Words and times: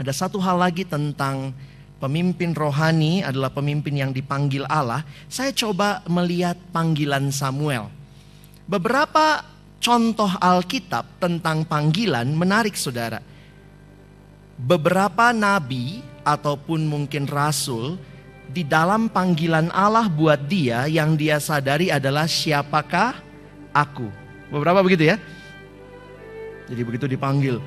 Ada 0.00 0.16
satu 0.16 0.40
hal 0.40 0.56
lagi 0.56 0.88
tentang 0.88 1.52
pemimpin 2.00 2.56
rohani 2.56 3.20
adalah 3.20 3.52
pemimpin 3.52 4.00
yang 4.00 4.16
dipanggil 4.16 4.64
Allah. 4.64 5.04
Saya 5.28 5.52
coba 5.52 6.00
melihat 6.08 6.56
panggilan 6.72 7.28
Samuel. 7.28 7.92
Beberapa 8.64 9.44
contoh 9.76 10.32
Alkitab 10.40 11.20
tentang 11.20 11.68
panggilan 11.68 12.32
menarik 12.32 12.80
saudara. 12.80 13.20
Beberapa 14.56 15.36
nabi 15.36 16.00
ataupun 16.24 16.88
mungkin 16.88 17.28
rasul 17.28 18.00
di 18.48 18.64
dalam 18.64 19.12
panggilan 19.12 19.68
Allah 19.68 20.08
buat 20.08 20.48
dia 20.48 20.88
yang 20.88 21.12
dia 21.12 21.36
sadari 21.36 21.92
adalah 21.92 22.24
siapakah 22.24 23.20
aku. 23.76 24.08
Beberapa 24.48 24.80
begitu 24.80 25.12
ya. 25.12 25.20
Jadi 26.72 26.80
begitu 26.88 27.04
dipanggil, 27.04 27.60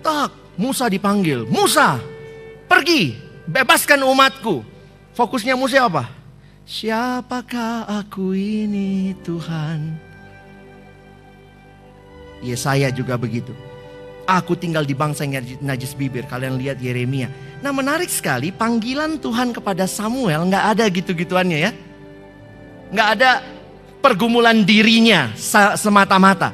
tak 0.00 0.45
Musa 0.56 0.88
dipanggil, 0.88 1.44
Musa 1.44 2.00
pergi 2.64 3.12
bebaskan 3.44 4.00
umatku. 4.08 4.64
Fokusnya 5.12 5.56
Musa 5.56 5.84
apa? 5.84 6.08
Siapakah 6.66 7.86
aku 7.86 8.32
ini 8.34 9.14
Tuhan? 9.22 9.96
Yesaya 12.42 12.92
juga 12.92 13.16
begitu. 13.16 13.52
Aku 14.26 14.58
tinggal 14.58 14.82
di 14.82 14.92
bangsa 14.92 15.22
yang 15.22 15.40
najis 15.62 15.94
bibir. 15.94 16.26
Kalian 16.26 16.58
lihat 16.58 16.82
Yeremia. 16.82 17.30
Nah 17.62 17.70
menarik 17.70 18.10
sekali 18.10 18.50
panggilan 18.50 19.22
Tuhan 19.22 19.54
kepada 19.54 19.86
Samuel 19.86 20.50
nggak 20.50 20.64
ada 20.76 20.84
gitu-gituannya 20.90 21.58
ya. 21.62 21.72
Nggak 22.90 23.08
ada 23.16 23.30
pergumulan 24.02 24.66
dirinya 24.66 25.30
semata-mata. 25.78 26.50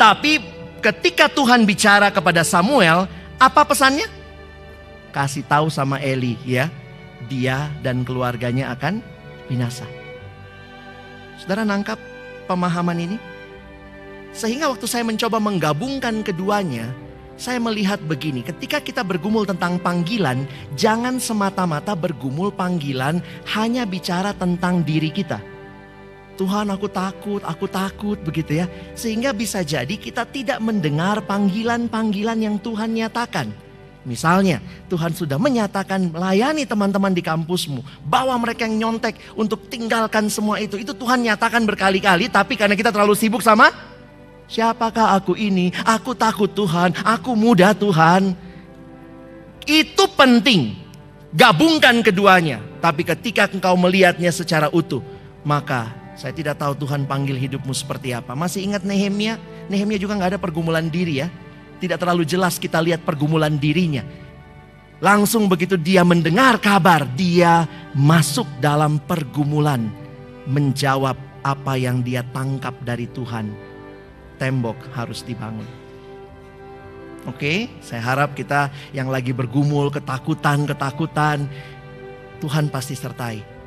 Tapi 0.00 0.57
ketika 0.80 1.26
Tuhan 1.30 1.66
bicara 1.66 2.08
kepada 2.08 2.42
Samuel, 2.46 3.10
apa 3.38 3.62
pesannya? 3.66 4.06
Kasih 5.10 5.44
tahu 5.46 5.68
sama 5.72 5.98
Eli 5.98 6.38
ya, 6.46 6.70
dia 7.26 7.70
dan 7.82 8.06
keluarganya 8.06 8.74
akan 8.74 9.02
binasa. 9.50 9.86
Saudara 11.38 11.62
nangkap 11.62 11.98
pemahaman 12.46 12.98
ini? 12.98 13.16
Sehingga 14.34 14.68
waktu 14.70 14.86
saya 14.86 15.02
mencoba 15.02 15.40
menggabungkan 15.40 16.20
keduanya, 16.22 16.92
saya 17.38 17.62
melihat 17.62 18.02
begini, 18.04 18.42
ketika 18.42 18.82
kita 18.82 19.06
bergumul 19.06 19.46
tentang 19.46 19.78
panggilan, 19.78 20.44
jangan 20.74 21.22
semata-mata 21.22 21.94
bergumul 21.94 22.50
panggilan 22.50 23.22
hanya 23.54 23.86
bicara 23.86 24.34
tentang 24.34 24.82
diri 24.82 25.08
kita 25.08 25.57
Tuhan 26.38 26.70
aku 26.70 26.86
takut, 26.86 27.42
aku 27.42 27.66
takut 27.66 28.14
begitu 28.22 28.62
ya. 28.62 28.66
Sehingga 28.94 29.34
bisa 29.34 29.66
jadi 29.66 29.90
kita 29.98 30.22
tidak 30.30 30.62
mendengar 30.62 31.18
panggilan-panggilan 31.26 32.38
yang 32.38 32.56
Tuhan 32.62 32.94
nyatakan. 32.94 33.50
Misalnya 34.06 34.62
Tuhan 34.86 35.12
sudah 35.12 35.36
menyatakan 35.36 36.14
melayani 36.14 36.62
teman-teman 36.62 37.10
di 37.10 37.20
kampusmu. 37.20 37.82
Bawa 38.06 38.38
mereka 38.38 38.64
yang 38.70 38.78
nyontek 38.78 39.18
untuk 39.34 39.66
tinggalkan 39.66 40.30
semua 40.30 40.62
itu. 40.62 40.78
Itu 40.78 40.94
Tuhan 40.94 41.26
nyatakan 41.26 41.66
berkali-kali 41.66 42.30
tapi 42.30 42.54
karena 42.54 42.78
kita 42.78 42.94
terlalu 42.94 43.18
sibuk 43.18 43.42
sama 43.42 43.74
siapakah 44.48 45.18
aku 45.18 45.36
ini? 45.36 45.74
Aku 45.84 46.16
takut 46.16 46.48
Tuhan, 46.48 46.96
aku 47.04 47.36
muda 47.36 47.76
Tuhan. 47.76 48.32
Itu 49.68 50.08
penting. 50.16 50.80
Gabungkan 51.36 52.00
keduanya. 52.00 52.64
Tapi 52.80 53.04
ketika 53.04 53.44
engkau 53.52 53.76
melihatnya 53.76 54.32
secara 54.32 54.72
utuh, 54.72 55.04
maka 55.44 55.92
saya 56.18 56.34
tidak 56.34 56.58
tahu 56.58 56.74
Tuhan 56.82 57.06
panggil 57.06 57.38
hidupmu 57.38 57.70
seperti 57.70 58.10
apa. 58.10 58.34
Masih 58.34 58.66
ingat 58.66 58.82
Nehemia? 58.82 59.38
Nehemia 59.70 60.02
juga 60.02 60.18
nggak 60.18 60.34
ada 60.34 60.40
pergumulan 60.42 60.90
diri 60.90 61.22
ya. 61.22 61.30
Tidak 61.78 61.94
terlalu 61.94 62.26
jelas 62.26 62.58
kita 62.58 62.82
lihat 62.82 63.06
pergumulan 63.06 63.54
dirinya. 63.54 64.02
Langsung 64.98 65.46
begitu 65.46 65.78
dia 65.78 66.02
mendengar 66.02 66.58
kabar, 66.58 67.06
dia 67.14 67.70
masuk 67.94 68.50
dalam 68.58 68.98
pergumulan. 68.98 69.86
Menjawab 70.50 71.14
apa 71.46 71.78
yang 71.78 72.02
dia 72.02 72.26
tangkap 72.34 72.74
dari 72.82 73.06
Tuhan. 73.14 73.54
Tembok 74.42 74.90
harus 74.98 75.22
dibangun. 75.22 75.70
Oke, 77.30 77.70
saya 77.78 78.02
harap 78.02 78.34
kita 78.34 78.74
yang 78.90 79.06
lagi 79.06 79.30
bergumul, 79.30 79.94
ketakutan-ketakutan, 79.94 81.46
Tuhan 82.42 82.66
pasti 82.74 82.98
sertai. 82.98 83.57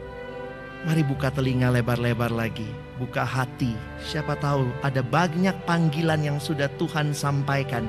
Mari 0.81 1.05
buka 1.05 1.29
telinga 1.29 1.69
lebar-lebar 1.69 2.33
lagi, 2.33 2.65
buka 2.97 3.21
hati. 3.21 3.77
Siapa 4.01 4.33
tahu 4.33 4.65
ada 4.81 5.05
banyak 5.05 5.53
panggilan 5.61 6.25
yang 6.25 6.41
sudah 6.41 6.65
Tuhan 6.81 7.13
sampaikan, 7.13 7.85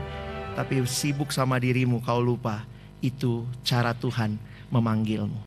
tapi 0.53 0.84
sibuk 0.84 1.32
sama 1.32 1.56
dirimu 1.56 2.04
kau 2.04 2.20
lupa. 2.20 2.69
Itu 3.00 3.48
cara 3.64 3.97
Tuhan 3.97 4.36
memanggilmu. 4.69 5.41